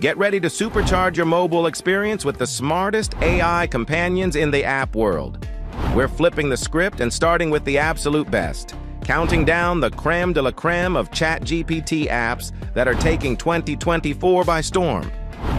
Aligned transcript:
Get 0.00 0.16
ready 0.16 0.38
to 0.38 0.46
supercharge 0.46 1.16
your 1.16 1.26
mobile 1.26 1.66
experience 1.66 2.24
with 2.24 2.38
the 2.38 2.46
smartest 2.46 3.16
AI 3.20 3.66
companions 3.66 4.36
in 4.36 4.52
the 4.52 4.62
app 4.62 4.94
world. 4.94 5.48
We're 5.92 6.06
flipping 6.06 6.48
the 6.48 6.56
script 6.56 7.00
and 7.00 7.12
starting 7.12 7.50
with 7.50 7.64
the 7.64 7.78
absolute 7.78 8.30
best, 8.30 8.76
counting 9.02 9.44
down 9.44 9.80
the 9.80 9.90
creme 9.90 10.32
de 10.32 10.40
la 10.40 10.52
creme 10.52 10.94
of 10.94 11.10
ChatGPT 11.10 12.08
apps 12.10 12.52
that 12.74 12.86
are 12.86 12.94
taking 12.94 13.36
2024 13.36 14.44
by 14.44 14.60
storm. 14.60 15.10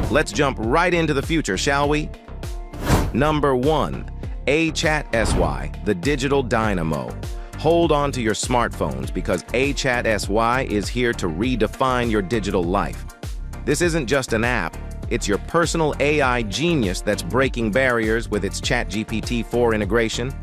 Let's 0.09 0.31
jump 0.31 0.57
right 0.61 0.93
into 0.93 1.13
the 1.13 1.21
future, 1.21 1.57
shall 1.57 1.89
we? 1.89 2.09
Number 3.13 3.57
one, 3.57 4.09
AChat 4.47 5.11
SY, 5.27 5.71
the 5.83 5.95
digital 5.95 6.43
dynamo. 6.43 7.13
Hold 7.57 7.91
on 7.91 8.09
to 8.13 8.21
your 8.21 8.35
smartphones 8.35 9.13
because 9.13 9.43
AChat 9.43 10.05
SY 10.21 10.63
is 10.73 10.87
here 10.87 11.11
to 11.11 11.27
redefine 11.27 12.09
your 12.09 12.21
digital 12.21 12.63
life. 12.63 13.05
This 13.65 13.81
isn't 13.81 14.07
just 14.07 14.33
an 14.33 14.43
app, 14.43 14.77
it's 15.09 15.27
your 15.27 15.39
personal 15.39 15.95
AI 15.99 16.43
genius 16.43 17.01
that's 17.01 17.23
breaking 17.23 17.71
barriers 17.71 18.29
with 18.29 18.45
its 18.45 18.61
ChatGPT 18.61 19.45
4 19.45 19.73
integration, 19.73 20.33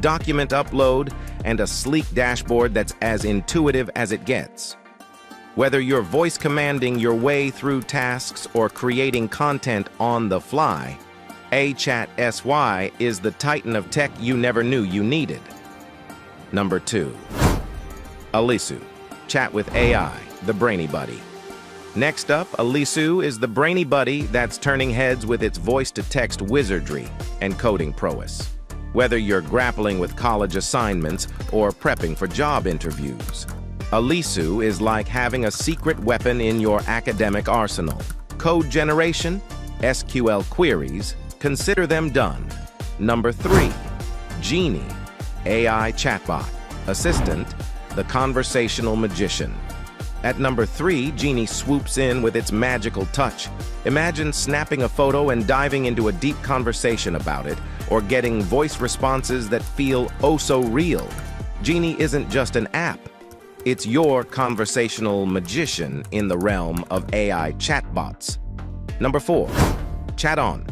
document 0.00 0.50
upload, 0.50 1.12
and 1.44 1.60
a 1.60 1.66
sleek 1.66 2.12
dashboard 2.12 2.74
that's 2.74 2.94
as 3.02 3.24
intuitive 3.24 3.88
as 3.94 4.12
it 4.12 4.24
gets. 4.24 4.76
Whether 5.54 5.80
you're 5.80 6.02
voice 6.02 6.36
commanding 6.36 6.98
your 6.98 7.14
way 7.14 7.50
through 7.50 7.82
tasks 7.82 8.46
or 8.52 8.68
creating 8.68 9.28
content 9.28 9.88
on 9.98 10.28
the 10.28 10.40
fly, 10.40 10.98
AChat 11.52 12.08
SY 12.18 12.90
is 12.98 13.20
the 13.20 13.30
titan 13.32 13.76
of 13.76 13.90
tech 13.90 14.10
you 14.20 14.36
never 14.36 14.62
knew 14.62 14.82
you 14.82 15.02
needed. 15.02 15.40
Number 16.52 16.78
2. 16.78 17.16
Alisu. 18.34 18.82
Chat 19.28 19.52
with 19.52 19.72
AI, 19.74 20.20
the 20.44 20.52
Brainy 20.52 20.86
Buddy. 20.86 21.20
Next 21.96 22.30
up, 22.30 22.46
Alisu 22.58 23.24
is 23.24 23.38
the 23.38 23.48
brainy 23.48 23.82
buddy 23.82 24.24
that's 24.24 24.58
turning 24.58 24.90
heads 24.90 25.24
with 25.24 25.42
its 25.42 25.56
voice-to-text 25.56 26.42
wizardry 26.42 27.08
and 27.40 27.58
coding 27.58 27.90
prowess. 27.90 28.50
Whether 28.92 29.16
you're 29.16 29.40
grappling 29.40 29.98
with 29.98 30.14
college 30.14 30.56
assignments 30.56 31.26
or 31.52 31.70
prepping 31.70 32.14
for 32.14 32.26
job 32.26 32.66
interviews, 32.66 33.46
Alisu 33.92 34.62
is 34.62 34.78
like 34.78 35.08
having 35.08 35.46
a 35.46 35.50
secret 35.50 35.98
weapon 36.00 36.38
in 36.42 36.60
your 36.60 36.82
academic 36.86 37.48
arsenal. 37.48 37.98
Code 38.36 38.68
generation, 38.68 39.40
SQL 39.78 40.46
queries, 40.50 41.16
consider 41.38 41.86
them 41.86 42.10
done. 42.10 42.46
Number 42.98 43.32
three, 43.32 43.72
Genie, 44.42 44.84
AI 45.46 45.92
chatbot, 45.92 46.46
assistant, 46.88 47.48
the 47.94 48.04
conversational 48.04 48.96
magician. 48.96 49.54
At 50.26 50.40
number 50.40 50.66
three, 50.66 51.12
Genie 51.12 51.46
swoops 51.46 51.98
in 51.98 52.20
with 52.20 52.34
its 52.34 52.50
magical 52.50 53.06
touch. 53.12 53.48
Imagine 53.84 54.32
snapping 54.32 54.82
a 54.82 54.88
photo 54.88 55.30
and 55.30 55.46
diving 55.46 55.84
into 55.84 56.08
a 56.08 56.12
deep 56.12 56.34
conversation 56.42 57.14
about 57.14 57.46
it, 57.46 57.56
or 57.90 58.00
getting 58.00 58.42
voice 58.42 58.80
responses 58.80 59.48
that 59.50 59.62
feel 59.62 60.10
oh 60.24 60.36
so 60.36 60.62
real. 60.62 61.08
Genie 61.62 61.94
isn't 62.00 62.28
just 62.28 62.56
an 62.56 62.66
app. 62.72 62.98
It's 63.64 63.86
your 63.86 64.24
conversational 64.24 65.26
magician 65.26 66.02
in 66.10 66.26
the 66.26 66.38
realm 66.38 66.84
of 66.90 67.08
AI 67.14 67.52
chatbots. 67.52 68.38
Number 68.98 69.20
four, 69.20 69.46
ChatOn, 70.16 70.68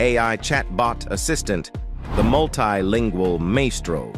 AI 0.00 0.36
chatbot 0.36 1.10
assistant, 1.10 1.70
the 2.16 2.22
multilingual 2.22 3.40
maestro. 3.40 4.12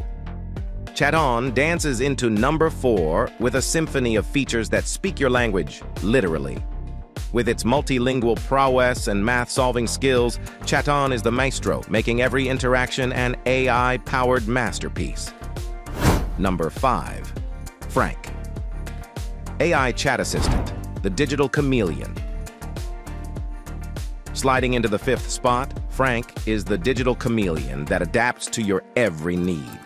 ChatOn 0.95 1.53
dances 1.55 2.01
into 2.01 2.31
number 2.31 2.71
four 2.71 3.29
with 3.41 3.57
a 3.57 3.63
symphony 3.63 4.15
of 4.15 4.25
features 4.25 4.69
that 4.69 4.85
speak 4.85 5.19
your 5.19 5.29
language, 5.29 5.83
literally. 6.05 6.63
With 7.33 7.49
its 7.49 7.65
multilingual 7.65 8.37
prowess 8.47 9.09
and 9.09 9.25
math-solving 9.25 9.89
skills, 9.89 10.39
ChatOn 10.61 11.13
is 11.13 11.21
the 11.21 11.33
maestro, 11.33 11.83
making 11.89 12.23
every 12.23 12.47
interaction 12.47 13.13
an 13.13 13.35
AI-powered 13.45 14.47
masterpiece. 14.47 15.33
Number 16.39 16.71
5. 16.71 17.33
Frank. 17.89 18.31
AI 19.59 19.91
Chat 19.91 20.21
Assistant, 20.21 20.73
the 21.03 21.11
digital 21.11 21.49
chameleon. 21.49 22.15
Sliding 24.33 24.75
into 24.75 24.89
the 24.89 24.99
fifth 24.99 25.29
spot, 25.29 25.77
Frank 25.89 26.33
is 26.47 26.65
the 26.65 26.79
digital 26.79 27.17
chameleon 27.17 27.85
that 27.87 28.01
adapts 28.01 28.47
to 28.47 28.63
your 28.63 28.85
every 28.95 29.37
need. 29.37 29.81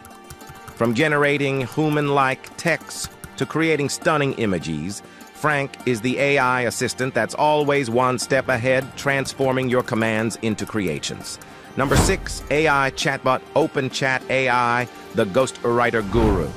From 0.79 0.95
generating 0.95 1.67
human-like 1.67 2.57
texts 2.57 3.09
to 3.37 3.45
creating 3.45 3.89
stunning 3.89 4.35
images, 4.35 5.03
Frank 5.35 5.73
is 5.87 6.01
the 6.01 6.17
AI 6.21 6.61
assistant 6.63 7.15
that's 7.15 7.35
always 7.35 7.91
one 7.91 8.17
step 8.17 8.47
ahead, 8.47 8.87
transforming 8.97 9.69
your 9.69 9.83
commands 9.83 10.37
into 10.43 10.65
creations. 10.65 11.41
Number 11.77 11.97
six, 11.97 12.45
AI 12.53 12.93
chatbot 12.93 13.41
OpenChat 13.57 14.31
AI, 14.31 14.87
the 15.17 15.25
ghostwriter 15.25 16.09
guru. 16.13 16.49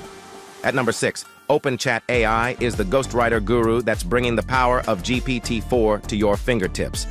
At 0.63 0.75
number 0.75 0.91
six, 0.91 1.25
OpenChat 1.49 2.01
AI 2.07 2.55
is 2.59 2.75
the 2.75 2.85
ghostwriter 2.85 3.43
guru 3.43 3.81
that's 3.81 4.03
bringing 4.03 4.35
the 4.35 4.43
power 4.43 4.81
of 4.81 5.01
GPT-4 5.01 6.05
to 6.05 6.15
your 6.15 6.37
fingertips. 6.37 7.07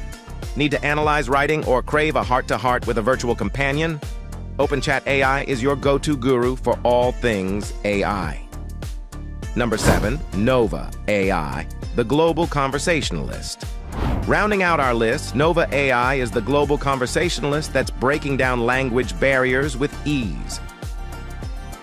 Need 0.54 0.70
to 0.70 0.84
analyze 0.84 1.28
writing 1.28 1.64
or 1.64 1.82
crave 1.82 2.14
a 2.14 2.22
heart-to-heart 2.22 2.82
-heart 2.82 2.86
with 2.86 2.98
a 2.98 3.02
virtual 3.02 3.34
companion? 3.34 3.98
OpenChat 4.58 5.06
AI 5.06 5.42
is 5.44 5.62
your 5.62 5.76
go-to 5.76 6.16
guru 6.16 6.54
for 6.56 6.78
all 6.82 7.12
things 7.12 7.72
AI. 7.84 8.46
Number 9.56 9.78
7. 9.78 10.18
Nova 10.36 10.90
AI, 11.08 11.66
the 11.96 12.04
global 12.04 12.46
conversationalist. 12.46 13.64
Rounding 14.26 14.62
out 14.62 14.78
our 14.78 14.92
list, 14.92 15.34
Nova 15.34 15.66
AI 15.72 16.16
is 16.16 16.30
the 16.30 16.42
global 16.42 16.76
conversationalist 16.76 17.72
that's 17.72 17.90
breaking 17.90 18.36
down 18.36 18.66
language 18.66 19.18
barriers 19.18 19.76
with 19.76 19.94
ease. 20.06 20.60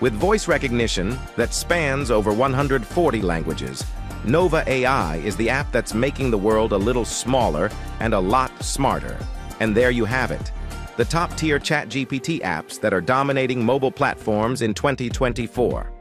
With 0.00 0.14
voice 0.14 0.46
recognition 0.46 1.18
that 1.36 1.52
spans 1.52 2.10
over 2.10 2.32
140 2.32 3.22
languages, 3.22 3.84
Nova 4.24 4.62
AI 4.66 5.16
is 5.16 5.36
the 5.36 5.50
app 5.50 5.72
that's 5.72 5.94
making 5.94 6.30
the 6.30 6.38
world 6.38 6.72
a 6.72 6.76
little 6.76 7.04
smaller 7.04 7.70
and 7.98 8.14
a 8.14 8.20
lot 8.20 8.52
smarter. 8.62 9.18
And 9.58 9.76
there 9.76 9.90
you 9.90 10.04
have 10.04 10.30
it 10.30 10.52
the 10.98 11.04
top-tier 11.04 11.60
ChatGPT 11.60 12.40
apps 12.40 12.80
that 12.80 12.92
are 12.92 13.00
dominating 13.00 13.64
mobile 13.64 13.92
platforms 13.92 14.62
in 14.62 14.74
2024. 14.74 15.92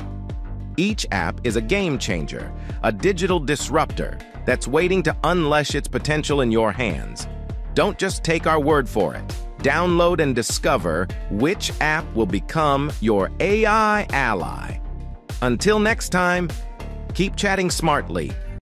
Each 0.76 1.06
app 1.12 1.40
is 1.44 1.56
a 1.56 1.62
game 1.62 2.00
changer, 2.00 2.52
a 2.82 2.92
digital 2.92 3.40
disruptor 3.40 4.18
that's 4.48 4.68
waiting 4.68 5.04
to 5.04 5.16
unleash 5.24 5.76
its 5.76 5.88
potential 5.88 6.42
in 6.42 6.52
your 6.52 6.72
hands. 6.72 7.28
Don't 7.76 8.00
just 8.00 8.24
take 8.24 8.48
our 8.48 8.60
word 8.60 8.90
for 8.90 9.14
it. 9.14 9.36
Download 9.60 10.20
and 10.20 10.34
discover 10.34 11.08
which 11.30 11.72
app 11.80 12.12
will 12.16 12.26
become 12.26 12.92
your 13.00 13.30
AI 13.40 14.08
ally. 14.10 14.80
Until 15.44 15.78
next 15.78 16.10
time, 16.10 16.50
keep 17.14 17.36
chatting 17.36 17.70
smartly 17.70 18.32